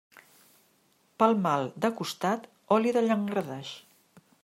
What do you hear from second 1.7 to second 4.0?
de costat, oli de llangardaix.